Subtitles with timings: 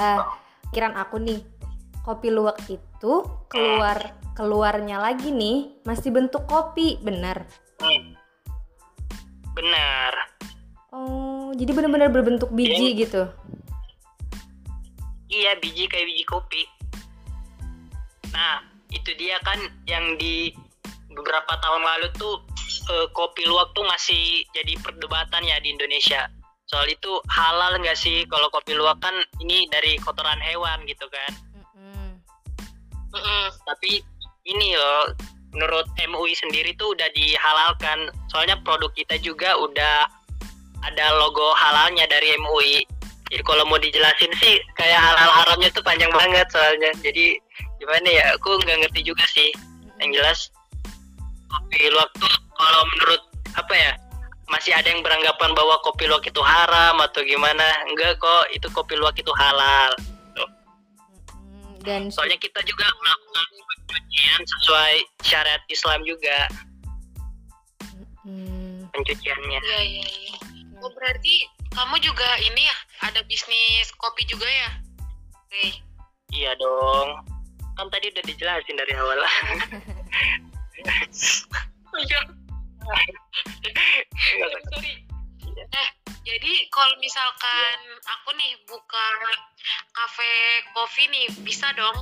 [0.00, 0.20] eh
[0.72, 1.44] kiran aku nih
[2.00, 3.12] kopi luwak itu
[3.52, 7.44] keluar keluarnya lagi nih masih bentuk kopi benar
[7.80, 8.12] Hmm.
[9.56, 10.12] Benar.
[10.92, 13.24] oh jadi benar-benar berbentuk biji gitu
[15.30, 16.62] Iya, biji kayak biji kopi.
[18.34, 20.50] Nah, itu dia kan yang di
[21.14, 22.42] beberapa tahun lalu tuh
[22.90, 26.26] eh, kopi luwak tuh masih jadi perdebatan ya di Indonesia.
[26.70, 29.10] Soal itu halal nggak sih kalau kopi luwak kan
[29.42, 31.32] ini dari kotoran hewan gitu kan.
[31.74, 32.14] Mm-mm.
[33.10, 33.98] Mm-mm, Tapi
[34.46, 35.10] ini loh,
[35.50, 38.14] menurut MUI sendiri tuh udah dihalalkan.
[38.30, 40.06] Soalnya produk kita juga udah
[40.86, 42.86] ada logo halalnya dari MUI.
[43.34, 46.94] Jadi kalau mau dijelasin sih kayak halal haramnya tuh panjang banget soalnya.
[47.02, 47.34] Jadi
[47.82, 48.24] gimana ya?
[48.38, 49.50] Aku nggak ngerti juga sih.
[49.98, 50.38] Yang jelas
[51.50, 53.22] kopi luwak tuh kalau menurut
[53.58, 53.92] apa ya?
[54.50, 57.86] Masih ada yang beranggapan bahwa kopi luwak itu haram atau gimana?
[57.86, 59.94] Enggak kok, itu kopi luwak itu halal.
[61.80, 66.50] Dan Soalnya kita juga melakukan pencucian sesuai syariat Islam juga
[68.20, 69.58] Mm, pencuciannya.
[69.64, 70.36] Iya iya iya.
[70.84, 72.76] Oh berarti kamu juga ini ya
[73.08, 74.70] ada bisnis kopi juga ya?
[75.32, 75.80] Oke.
[76.36, 77.24] Iya dong.
[77.80, 79.24] Kan tadi udah dijelasin dari awal.
[81.90, 82.20] Iya.
[82.80, 83.14] Sorry.
[85.60, 85.88] Eh
[86.20, 89.06] jadi kalau misalkan aku nih buka
[89.90, 90.32] kafe
[90.72, 91.96] kopi nih bisa dong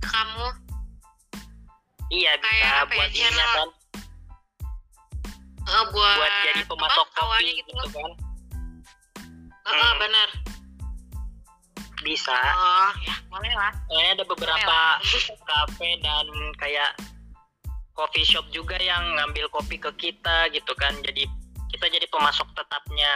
[0.00, 0.48] ke kamu?
[2.12, 3.68] iya bisa Kayak ya, buat ini kan,
[5.64, 8.10] Eh, buat, buat jadi pemasok apa, kopi gitu gitu kan.
[9.64, 9.96] Eh, eh, Hmm.
[9.96, 10.28] benar.
[12.04, 12.36] Bisa.
[12.36, 13.72] Oh ya boleh lah.
[13.88, 14.78] Soalnya ada beberapa
[15.48, 16.26] kafe dan
[16.60, 16.92] kayak
[17.94, 20.92] coffee shop juga yang ngambil kopi ke kita gitu kan.
[21.02, 21.24] Jadi
[21.70, 23.12] kita jadi pemasok tetapnya.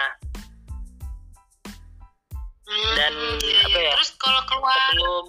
[2.68, 3.12] Hmm, Dan
[3.42, 3.88] iya, apa iya.
[3.88, 3.92] ya?
[3.96, 5.26] Terus kalau keluar Sebelum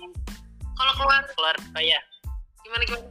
[0.79, 1.99] kalau keluar keluar oh ya,
[2.63, 3.07] gimana gimana?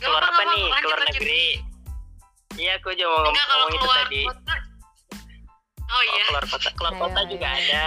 [0.00, 0.64] Gak keluar apa gak nih?
[0.66, 1.20] apa-apa, Keluar lanjut, lanjut.
[1.22, 1.46] negeri.
[2.58, 4.22] Iya, aku juga mau Enggak ngomong itu tadi.
[4.26, 4.54] kota.
[5.90, 6.22] Oh Oh, iya.
[6.30, 7.86] keluar kota, keluar kota juga ada,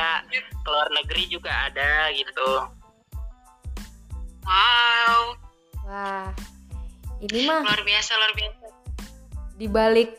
[0.68, 2.50] keluar negeri juga ada gitu.
[4.44, 5.40] Wow,
[5.88, 6.28] wah
[7.24, 8.66] ini mah luar biasa luar biasa.
[9.56, 10.10] dibalik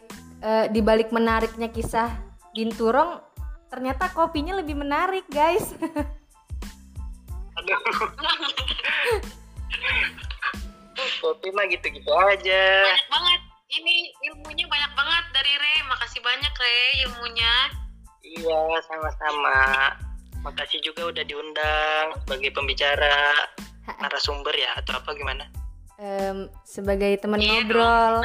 [0.40, 2.08] eh, dibalik menariknya kisah
[2.56, 3.20] binturong
[3.68, 5.74] ternyata kopinya lebih menarik guys
[7.54, 7.78] Aduh.
[11.20, 12.64] Kopi mah gitu-gitu aja.
[12.84, 13.40] Banyak banget.
[13.74, 13.94] Ini
[14.30, 15.78] ilmunya banyak banget dari Ray.
[15.90, 17.54] Makasih banyak Ray ilmunya.
[18.24, 19.58] Iya, sama-sama.
[20.44, 23.48] Makasih juga udah diundang sebagai pembicara
[24.00, 25.48] narasumber ya atau apa gimana?
[25.94, 28.14] Em, sebagai teman Iya ngobrol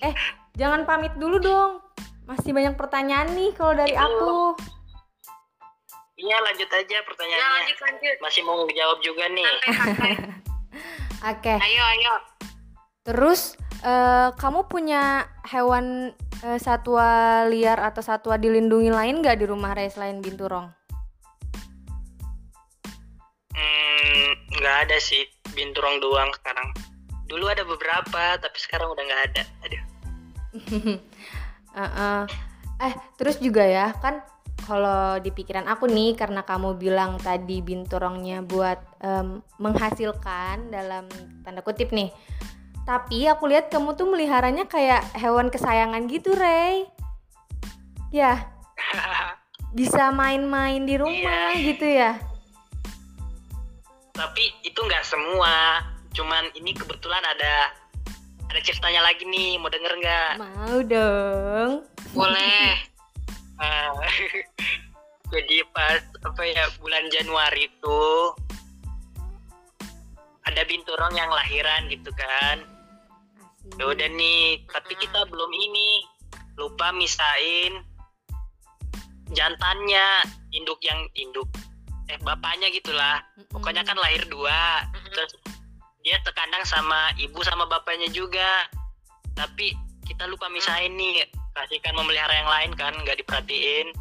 [0.00, 0.14] eh
[0.54, 1.82] jangan pamit dulu dong
[2.24, 4.54] masih banyak pertanyaan nih kalau dari aku
[6.14, 7.48] Iya, lanjut aja Ya pertanyaannya.
[7.56, 8.16] lanjut lanjut.
[8.20, 9.40] Masih mau jawab juga nih.
[11.32, 12.14] Oke ayo ayo.
[13.00, 16.12] terus eh, kamu punya hewan
[16.44, 17.08] eh, satwa
[17.48, 20.68] liar atau satwa dilindungi lain nggak di rumah Ray selain binturong
[23.60, 26.72] Hmm, nggak ada sih, binturong doang sekarang.
[27.28, 29.42] Dulu ada beberapa, tapi sekarang udah nggak ada.
[29.68, 29.84] Aduh.
[31.70, 32.22] Uh-uh.
[32.80, 34.24] Eh, terus juga ya, kan
[34.64, 41.06] kalau di pikiran aku nih, karena kamu bilang tadi binturongnya buat em, menghasilkan dalam
[41.44, 42.08] tanda kutip nih.
[42.88, 46.88] Tapi aku lihat kamu tuh meliharanya kayak hewan kesayangan gitu, Rey.
[48.10, 48.48] Ya,
[49.78, 52.29] bisa main-main di rumah gitu ya.
[54.14, 55.84] Tapi itu nggak semua.
[56.14, 57.74] Cuman ini kebetulan ada
[58.50, 60.32] ada ceritanya lagi nih, mau denger nggak?
[60.42, 61.70] Mau dong.
[62.14, 62.82] Boleh.
[63.62, 63.94] Ah,
[65.32, 68.02] jadi pas apa ya bulan Januari itu
[70.50, 72.66] ada binturong yang lahiran gitu kan.
[73.78, 76.02] Ya udah nih, tapi kita belum ini
[76.58, 77.86] lupa misain
[79.30, 81.46] jantannya, induk yang induk
[82.10, 83.22] eh bapaknya gitulah.
[83.54, 84.82] Pokoknya kan lahir dua,
[85.14, 85.38] terus
[86.02, 88.66] dia terkandang sama ibu sama bapaknya juga.
[89.38, 89.72] Tapi
[90.04, 91.22] kita lupa misain nih,
[91.54, 93.94] kasihkan memelihara yang lain kan, nggak diperhatiin.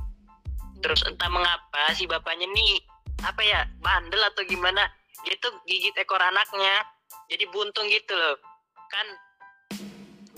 [0.82, 2.82] Terus entah mengapa si bapaknya nih
[3.22, 4.88] apa ya bandel atau gimana,
[5.28, 6.88] dia tuh gigit ekor anaknya,
[7.30, 8.40] jadi buntung gitu loh.
[8.90, 9.08] Kan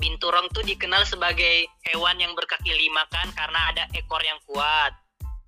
[0.02, 4.92] binturong tuh dikenal sebagai hewan yang berkaki lima kan karena ada ekor yang kuat.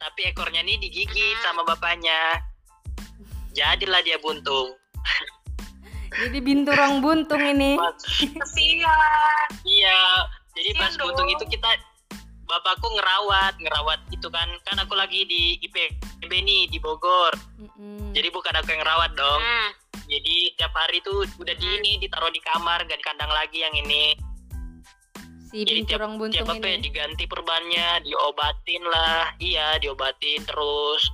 [0.04, 2.44] Tapi ekornya nih digigit sama bapaknya.
[3.56, 4.76] Jadilah dia buntung.
[6.14, 7.80] Jadi binturong buntung ini.
[7.80, 9.48] Kasihan.
[9.66, 11.72] iya, jadi pas buntung itu kita
[12.44, 17.34] bapakku ngerawat ngerawat itu kan kan aku lagi di IPB nih di Bogor
[18.14, 19.70] jadi bukan aku yang rawat dong Hmm.
[20.06, 23.74] jadi tiap hari tuh udah di ini ditaruh di kamar gak di kandang lagi yang
[23.74, 24.14] ini
[25.54, 29.30] si binturong buntung tiap apa ya, ini diganti perbannya diobatin lah.
[29.38, 31.06] Iya diobatin terus.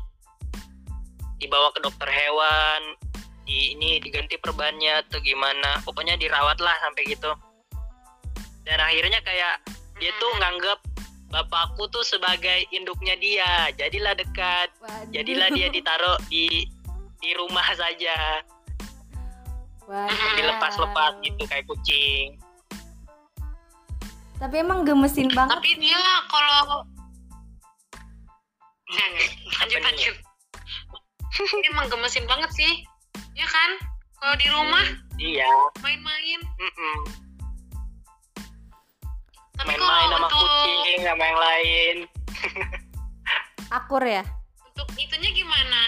[1.44, 2.96] Dibawa ke dokter hewan.
[3.44, 5.84] Di ini diganti perbannya atau gimana.
[5.84, 7.36] Pokoknya dirawat lah sampai gitu.
[8.64, 9.60] Dan akhirnya kayak
[10.00, 10.80] dia tuh nganggap
[11.36, 13.76] bapakku tuh sebagai induknya dia.
[13.76, 14.72] Jadilah dekat.
[14.80, 15.12] Waduh.
[15.12, 16.64] jadilah dia ditaruh di
[17.20, 18.40] di rumah saja.
[19.84, 20.32] Waduh.
[20.40, 22.39] dilepas-lepas gitu kayak kucing
[24.40, 26.02] tapi emang gemesin banget Tapi dia
[26.32, 26.88] kalau
[29.60, 30.16] lanjut lanjut.
[31.62, 32.74] Dia emang gemesin banget sih.
[33.38, 33.72] Ya kan?
[34.20, 34.86] Kalau di rumah
[35.20, 35.48] iya
[35.84, 36.40] main-main.
[39.60, 41.96] Tapi main-main kalau sama untuk kucing sama yang lain
[43.78, 44.24] akur ya
[44.64, 45.82] untuk itunya gimana?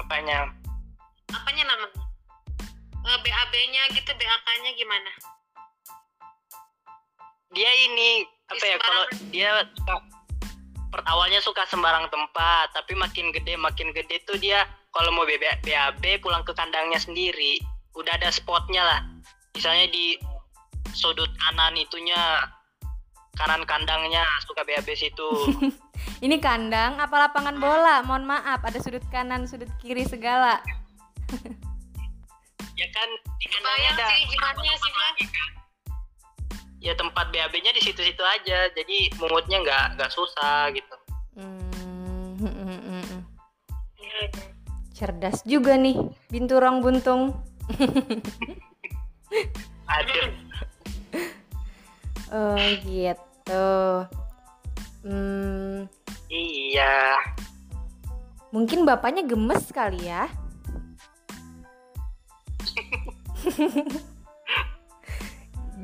[0.00, 0.48] apanya
[1.28, 2.00] Apanya namanya?
[3.04, 5.12] Eh, BAB-nya gitu, BAK-nya gimana?
[7.58, 9.94] Dia ini apa ya kalau dia suka
[10.94, 14.62] per awalnya suka sembarang tempat tapi makin gede makin gede tuh dia
[14.94, 17.58] kalau mau BB, BAB pulang ke kandangnya sendiri
[17.98, 19.00] udah ada spotnya lah.
[19.58, 20.14] Misalnya di
[20.94, 22.18] sudut kanan itunya
[23.34, 25.30] kanan kandangnya suka BAB situ.
[26.24, 28.02] Ini kandang apa lapangan bola?
[28.06, 30.62] Mohon maaf ada sudut kanan sudut kiri segala.
[32.78, 33.08] Ya kan
[33.42, 34.06] di kandangnya Bayang ada.
[34.14, 35.46] sih gimana sih dia?
[36.78, 38.70] Ya tempat BAB-nya di situ-situ aja.
[38.74, 40.94] Jadi mungutnya nggak nggak susah gitu.
[41.38, 43.22] Hmm, hmm, hmm, hmm,
[44.94, 45.98] cerdas juga nih
[46.30, 47.38] binturong buntung.
[49.88, 50.16] Ada
[52.34, 53.68] oh gitu.
[55.06, 55.86] Hmm,
[56.28, 57.14] iya.
[58.48, 60.24] Mungkin bapaknya gemes kali ya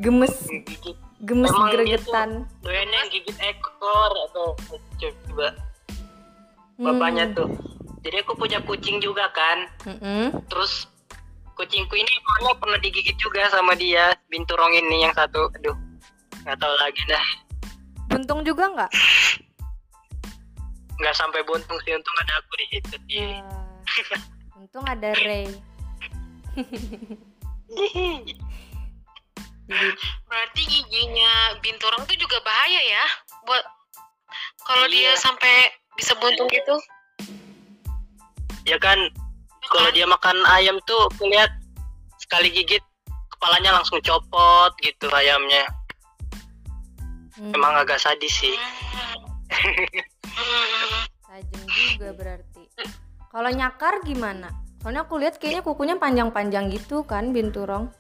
[0.02, 0.34] gemes.
[0.48, 2.30] Gigit gemes Emang gregetan.
[2.60, 4.46] doyannya yang gigit ekor atau
[4.98, 5.48] coba.
[6.74, 6.90] Hmm.
[6.90, 7.48] bapaknya tuh.
[8.02, 9.58] Jadi aku punya kucing juga kan.
[9.86, 10.34] Mm-mm.
[10.50, 10.90] terus
[11.54, 15.48] kucingku ini ekornya pernah digigit juga sama dia binturong ini yang satu.
[15.60, 15.76] Aduh
[16.44, 17.24] nggak tahu lagi dah.
[18.10, 18.90] Buntung juga nggak?
[21.00, 22.96] Nggak sampai buntung sih untung ada aku di situ
[23.34, 24.22] Wah,
[24.62, 25.50] untung ada Ray
[30.24, 33.04] Berarti giginya binturong tuh juga bahaya ya
[33.42, 33.64] buat
[34.62, 35.20] kalau dia Iya.
[35.20, 35.54] sampai
[35.94, 36.76] bisa buntung gitu.
[38.64, 39.94] ya kan Ya kalau kan?
[39.94, 41.52] dia makan ayam tuh aku lihat
[42.16, 42.80] sekali gigit
[43.30, 45.68] kepalanya langsung copot gitu ayamnya
[47.36, 48.56] hmm, emang agak sadis sih
[49.54, 50.96] Hmm.
[51.28, 52.62] tajam juga berarti
[53.28, 54.48] kalau nyakar gimana
[54.80, 57.92] soalnya aku lihat kayaknya kukunya panjang-panjang gitu kan binturong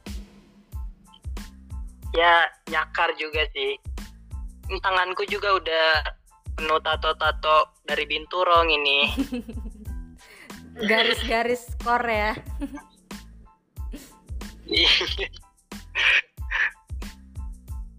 [2.14, 3.76] ya nyakar juga sih
[4.80, 5.86] tanganku juga udah
[6.54, 8.98] penuh tato-tato dari binturong ini
[10.90, 12.32] garis-garis skor ya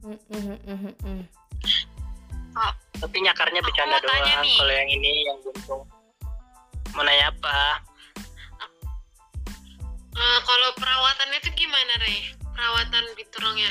[0.06, 1.22] Mm, mm, mm, mm, mm.
[3.02, 5.82] tapi nyakarnya bercanda doang kalau yang ini yang buntung
[6.94, 7.82] mau nanya apa
[10.16, 12.32] Eh, kalau perawatannya tuh gimana, Rey?
[12.56, 13.68] Perawatan binturongnya?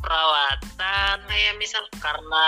[0.00, 1.16] Perawatan.
[1.26, 2.46] Kayak misal karena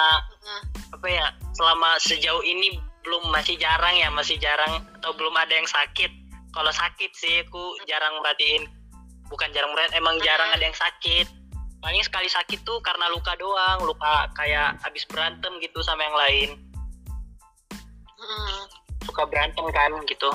[0.90, 5.68] apa ya selama sejauh ini belum masih jarang ya masih jarang atau belum ada yang
[5.68, 6.10] sakit.
[6.50, 8.66] Kalau sakit sih aku jarang merhatiin.
[9.30, 11.26] Bukan jarang merhatiin emang jarang ada yang sakit.
[11.80, 16.50] Paling sekali sakit tuh karena luka doang luka kayak habis berantem gitu sama yang lain.
[19.08, 20.30] Suka berantem kan gitu.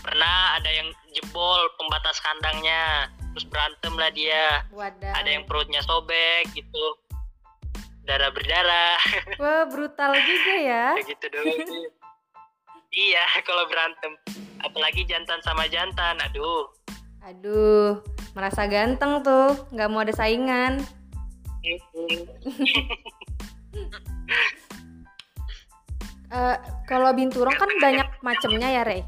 [0.00, 4.68] Pernah ada yang jebol pembatas kandangnya terus berantem lah dia.
[4.68, 5.16] Wadah.
[5.16, 6.84] Ada yang perutnya sobek gitu.
[8.04, 9.00] Darah berdarah.
[9.40, 10.86] Wah brutal juga ya.
[11.08, 11.84] Gitu doang sih.
[12.92, 14.12] iya kalau berantem.
[14.60, 16.68] Apalagi jantan sama jantan aduh.
[17.24, 18.04] Aduh
[18.36, 19.56] merasa ganteng tuh.
[19.72, 20.84] Nggak mau ada saingan.
[26.30, 29.02] Eh, kalau binturong kan banyak macamnya ya Rey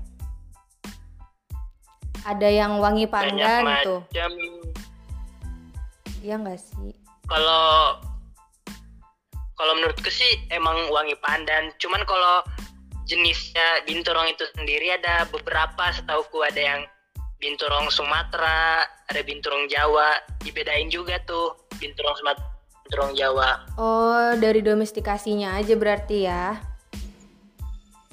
[2.23, 4.31] ada yang wangi banyak pandan tuh macam.
[6.23, 6.95] Iya nggak sih?
[7.27, 7.99] Kalau
[9.59, 11.71] kalau menurutku sih emang wangi pandan.
[11.79, 12.47] Cuman kalau
[13.07, 15.91] jenisnya binturong itu sendiri ada beberapa.
[15.91, 16.81] Setauku ada yang
[17.43, 22.47] binturong Sumatera, ada binturong Jawa, dibedain juga tuh binturong Sumatera,
[22.87, 23.51] binturong Jawa.
[23.75, 26.63] Oh, dari domestikasinya aja berarti ya.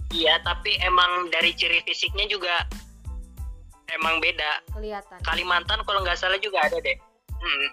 [0.09, 2.65] Iya, tapi emang dari ciri fisiknya juga
[3.97, 4.63] emang beda.
[4.75, 5.17] Kelihatan.
[5.25, 6.97] Kalimantan kalau nggak salah juga ada deh.
[7.39, 7.67] Hmm.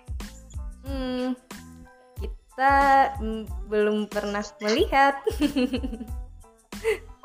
[0.87, 1.27] Hmm.
[2.17, 2.75] Kita
[3.21, 5.21] mm, belum pernah melihat.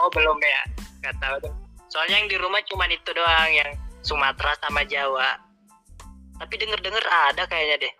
[0.02, 0.62] Oh belum ya?
[1.06, 1.54] Nggak tahu deh.
[1.92, 3.70] Soalnya yang di rumah cuma itu doang yang
[4.02, 5.38] Sumatera sama Jawa.
[6.42, 7.94] Tapi denger-denger ada kayaknya deh.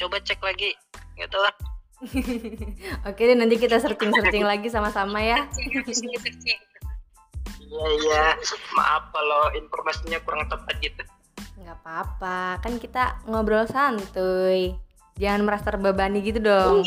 [0.00, 0.72] Coba cek lagi.
[1.20, 1.54] Nggak tahu lah.
[3.08, 5.44] Oke deh nanti kita searching-searching lagi sama-sama ya.
[7.74, 8.38] Iya iya.
[8.78, 11.02] Maaf kalau informasinya kurang tepat gitu.
[11.58, 14.78] Nggak apa-apa, kan kita ngobrol santuy.
[15.18, 16.86] Jangan merasa terbebani gitu dong.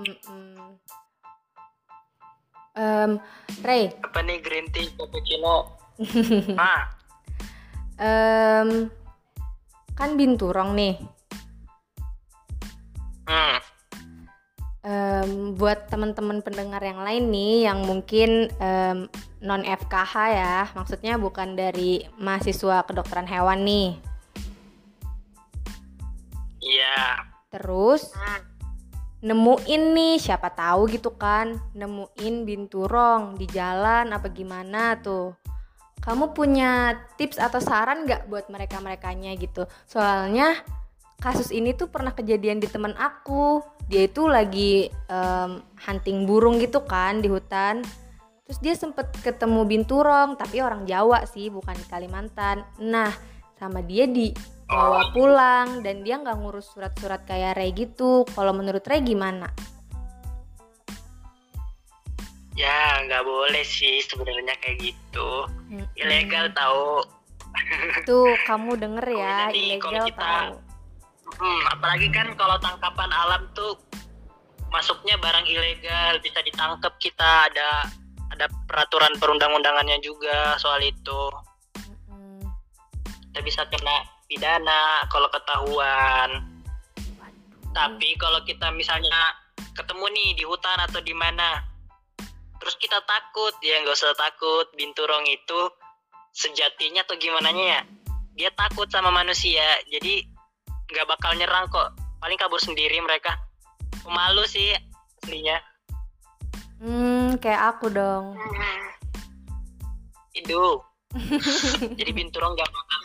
[0.00, 0.80] Mm-mm.
[2.72, 3.20] Em,
[3.60, 5.76] Ray, Apa nih green tea cappuccino?
[6.56, 6.88] ah,
[8.00, 8.88] em,
[9.92, 10.96] kan binturong nih.
[13.28, 13.69] hmm.
[15.30, 19.06] Em, buat teman-teman pendengar yang lain nih yang mungkin em,
[19.38, 23.88] non FKH ya, maksudnya bukan dari mahasiswa kedokteran hewan nih.
[26.60, 27.30] Iya.
[27.50, 28.10] Terus
[29.20, 35.38] nemuin nih siapa tahu gitu kan, nemuin binturong di jalan apa gimana tuh.
[36.00, 39.68] Kamu punya tips atau saran nggak buat mereka-merekanya gitu?
[39.84, 40.56] Soalnya
[41.20, 43.60] kasus ini tuh pernah kejadian di temen aku.
[43.86, 47.84] Dia itu lagi em, hunting burung gitu kan di hutan.
[48.48, 52.66] Terus dia sempet ketemu binturong, tapi orang Jawa sih, bukan di Kalimantan.
[52.82, 53.14] Nah,
[53.60, 58.26] sama dia dibawa pulang dan dia nggak ngurus surat-surat kayak Ray gitu.
[58.34, 59.46] Kalau menurut Ray gimana?
[62.58, 65.46] Ya nggak boleh sih sebenarnya kayak gitu.
[65.70, 65.86] Mm-mm.
[65.94, 67.06] Ilegal tahu.
[68.02, 70.69] Tuh kamu denger ya, ilegal kita- tahu.
[71.38, 73.78] Hmm, apalagi kan kalau tangkapan alam tuh
[74.70, 77.86] masuknya barang ilegal bisa ditangkap kita ada
[78.30, 81.22] ada peraturan perundang-undangannya juga soal itu.
[83.30, 86.30] Kita bisa kena pidana kalau ketahuan.
[87.18, 87.70] Waduh.
[87.74, 89.34] tapi kalau kita misalnya
[89.74, 91.62] ketemu nih di hutan atau di mana
[92.60, 95.60] terus kita takut ya nggak usah takut binturong itu
[96.36, 97.80] sejatinya atau gimana ya
[98.34, 99.64] dia takut sama manusia.
[99.90, 100.24] Jadi
[100.90, 101.94] nggak bakal nyerang kok.
[102.20, 103.38] Paling kabur sendiri mereka.
[104.04, 104.74] Malu sih
[105.22, 105.56] aslinya.
[106.80, 108.34] Hmm, kayak aku dong.
[110.30, 110.62] itu.
[111.98, 112.98] Jadi binturong nggak bakal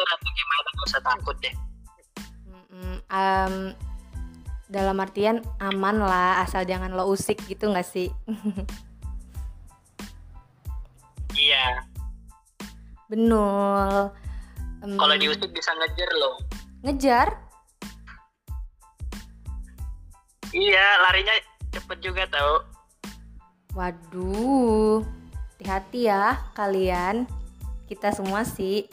[0.00, 1.54] atau gimana nggak usah takut deh.
[3.10, 3.74] Em,
[4.70, 8.08] dalam artian aman lah, asal jangan lo usik gitu nggak sih?
[11.36, 11.84] iya.
[13.12, 14.08] Benul.
[14.80, 16.40] Em, kalau diusik bisa ngejar loh
[16.80, 17.28] ngejar?
[20.50, 21.34] iya larinya
[21.70, 22.66] cepet juga tau
[23.70, 25.06] Waduh,
[25.54, 27.22] hati-hati ya kalian.
[27.86, 28.90] Kita semua sih.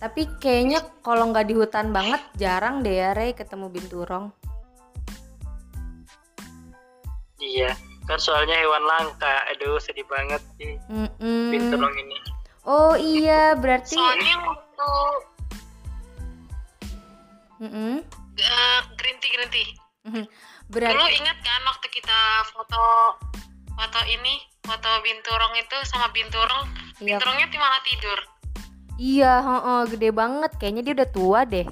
[0.00, 4.32] Tapi kayaknya kalau nggak di hutan banget jarang deh ya Rey ketemu binturong.
[7.44, 7.76] Iya,
[8.08, 9.44] kan soalnya hewan langka.
[9.52, 11.52] Aduh, sedih banget sih Mm-mm.
[11.52, 12.16] binturong ini.
[12.64, 14.90] Oh iya, berarti Soalnya waktu
[17.60, 18.00] Mm-mm.
[18.34, 19.68] eh, green tea green tea.
[20.02, 20.24] Mhm.
[20.24, 22.82] Dulu berarti ingat kan waktu kita foto
[23.70, 26.64] foto ini foto binturong itu sama binturong
[26.98, 27.16] Iya.
[27.16, 28.18] binturongnya di malah tidur.
[28.96, 30.52] iya, heeh, gede banget.
[30.56, 31.68] Kayaknya dia udah tua deh.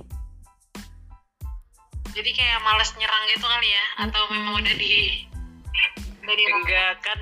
[2.11, 5.23] Jadi kayak males nyerang gitu kali ya atau memang udah di
[6.19, 7.21] udah di Enggak kan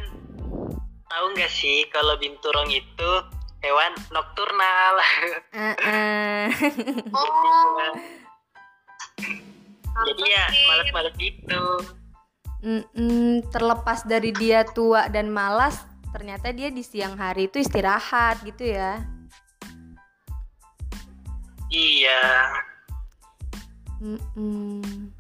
[1.07, 3.11] tahu nggak sih kalau binturong itu
[3.61, 4.95] hewan nokturnal.
[5.53, 6.51] Heeh.
[7.15, 7.93] Oh.
[9.97, 11.65] Jadi ya malas-malas gitu.
[12.67, 18.77] Mm-mm, terlepas dari dia tua dan malas, ternyata dia di siang hari itu istirahat gitu
[18.77, 19.01] ya.
[21.71, 22.25] Iya.
[24.01, 25.13] Mm-mm.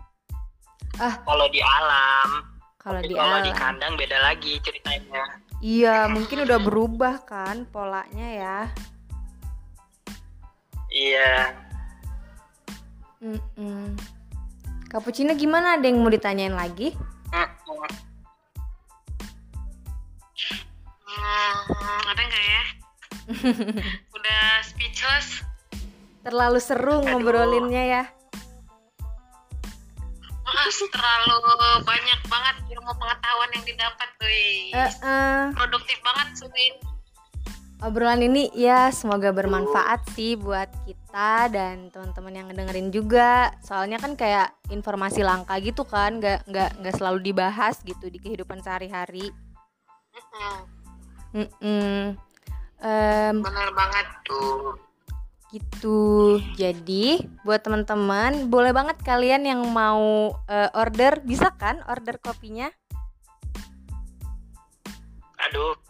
[0.96, 2.28] Kalau di alam,
[2.80, 5.44] Kalau di kalau di kandang beda lagi ceritanya.
[5.64, 8.58] iya mungkin udah berubah kan polanya ya.
[10.88, 11.52] Iya.
[13.20, 14.15] Mm-mm.
[14.86, 15.74] Cappuccino gimana?
[15.74, 16.94] Ada yang mau ditanyain lagi?
[21.06, 22.62] Hmm, ada nggak ya?
[24.16, 25.42] udah speechless.
[26.22, 28.02] Terlalu seru ngobrolinnya ya.
[30.46, 31.34] Ah, terlalu
[31.82, 34.30] banyak banget ilmu pengetahuan yang didapat tuh.
[34.30, 35.42] Eh, eh.
[35.58, 36.95] Produktif banget sih.
[37.84, 44.16] Obrolan ini ya semoga bermanfaat sih buat kita dan teman-teman yang ngedengerin juga soalnya kan
[44.16, 49.28] kayak informasi langka gitu kan nggak nggak nggak selalu dibahas gitu di kehidupan sehari-hari
[50.16, 50.56] Mm-mm.
[51.36, 52.16] Mm-mm.
[52.80, 54.06] Em, Bener banget.
[54.24, 54.80] tuh
[55.52, 62.66] gitu jadi buat teman-teman boleh banget kalian yang mau eh, order bisa kan order kopinya
[65.38, 65.85] aduh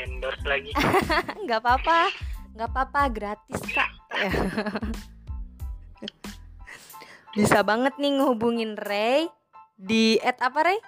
[0.00, 0.72] endorse lagi.
[1.44, 2.08] Nggak apa-apa.
[2.56, 3.90] Nggak apa-apa gratis kak.
[4.16, 4.32] Ya.
[7.36, 9.28] bisa banget nih ngehubungin Ray
[9.76, 10.78] di at apa Ray?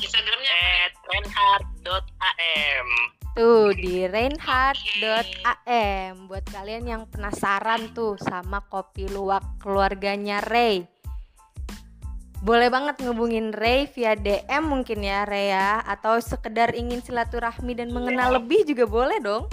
[0.00, 0.56] Instagramnya
[0.88, 2.88] at reinhardt.am
[3.40, 10.82] tuh di reinhardt.am buat kalian yang penasaran tuh sama kopi luwak keluarganya Ray
[12.40, 17.92] boleh banget ngehubungin Ray via DM mungkin ya Ray ya atau sekedar ingin silaturahmi dan
[17.92, 19.44] mengenal lebih juga boleh dong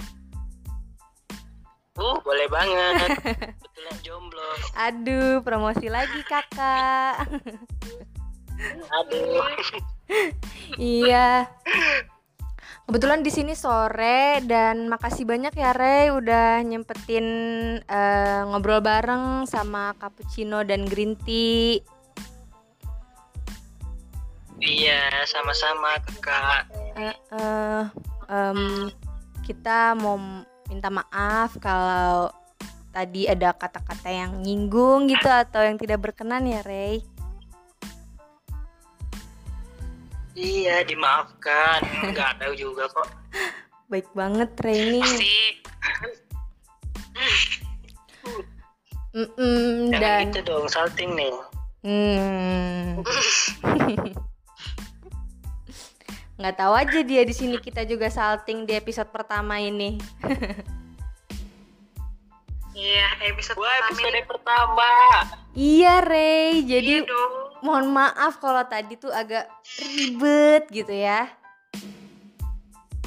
[2.00, 3.12] uh boleh banget
[3.62, 7.26] betulan jomblo Aduh, promosi lagi kakak.
[8.94, 9.42] aduh
[10.78, 11.46] iya.
[12.88, 17.26] Kebetulan di sini sore dan makasih banyak ya Rey udah nyempetin
[17.84, 21.84] eh, ngobrol bareng sama cappuccino dan green tea.
[25.24, 26.62] Sama-sama kakak
[26.94, 27.82] Eh, eh,
[28.26, 28.90] em,
[29.42, 30.18] kita mau
[30.66, 32.28] minta maaf kalau
[32.90, 37.00] tadi ada kata-kata yang nyinggung gitu atau yang tidak berkenan ya Rey.
[40.34, 43.08] iya dimaafkan nggak tahu juga kok
[43.90, 45.00] Baik banget Rey ini.
[45.00, 45.34] pasti
[49.10, 51.34] Mm-mm, jangan dan gitu dong salting nih
[51.78, 52.98] Hmm.
[56.38, 59.98] Nggak tahu aja dia di sini kita juga salting di episode pertama ini.
[62.78, 64.90] iya episode wah pertama episode pertama
[65.50, 67.34] iya Rey, Iya jadi dong.
[67.66, 69.50] mohon maaf kalau tadi tuh agak
[69.82, 71.26] ribet gitu ya.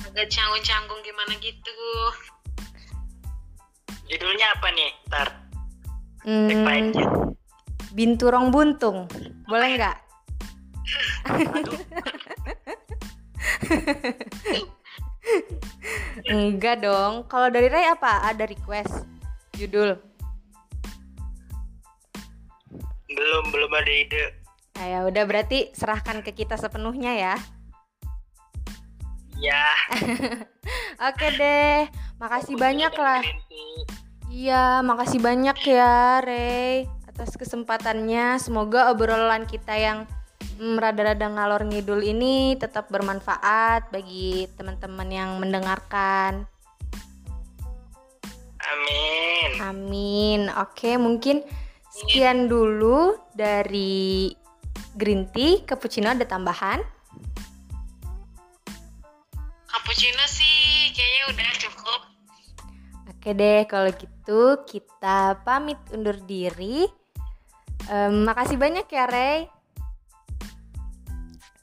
[0.03, 1.79] Agak canggung-canggung gimana gitu.
[4.11, 5.27] judulnya apa nih ntar
[6.21, 6.91] Hmm,
[7.95, 9.07] binturong buntung,
[9.47, 9.97] boleh nggak?
[16.31, 17.25] Enggak dong.
[17.25, 18.25] Kalau dari Ray apa?
[18.25, 19.05] Ada request
[19.55, 20.11] judul?
[23.11, 24.25] belum belum ada ide
[24.79, 27.35] Nah, ya udah berarti serahkan ke kita sepenuhnya ya.
[29.37, 29.65] ya
[31.11, 31.85] Oke deh,
[32.17, 33.21] makasih banyak lah.
[34.25, 38.41] Iya, makasih banyak ya, Rey, atas kesempatannya.
[38.41, 40.09] Semoga obrolan kita yang
[40.61, 46.45] rada-rada ngalor ngidul ini tetap bermanfaat bagi teman-teman yang mendengarkan.
[48.61, 50.39] amin Amin.
[50.61, 51.41] Oke, mungkin
[51.89, 54.29] sekian dulu dari
[54.93, 56.77] green tea, cappuccino ada tambahan.
[59.65, 62.01] Cappuccino sih kayaknya udah cukup.
[63.09, 66.85] Oke deh, kalau gitu kita pamit undur diri.
[67.89, 69.60] Em, makasih banyak ya, Rey.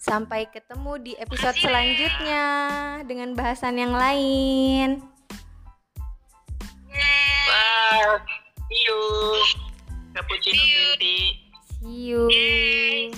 [0.09, 2.45] Sampai ketemu di episode selanjutnya
[3.05, 5.05] dengan bahasan yang lain.
[7.45, 8.17] Bye.
[8.73, 9.01] See you.
[10.17, 10.65] Cappuccino
[11.85, 12.25] See you.
[12.33, 13.13] green